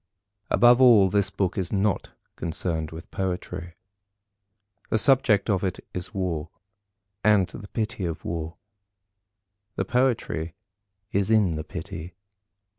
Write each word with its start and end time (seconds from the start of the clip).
Above 0.49 0.81
all, 0.81 1.11
this 1.11 1.29
book 1.29 1.59
is 1.59 1.71
not 1.71 2.09
concerned 2.35 2.89
with 2.89 3.11
Poetry. 3.11 3.73
The 4.89 4.97
subject 4.97 5.47
of 5.47 5.63
it 5.63 5.79
is 5.93 6.11
War, 6.11 6.49
and 7.23 7.45
the 7.47 7.67
pity 7.67 8.05
of 8.05 8.25
War. 8.25 8.55
The 9.75 9.85
Poetry 9.85 10.55
is 11.11 11.29
in 11.29 11.55
the 11.55 11.63
pity. 11.63 12.15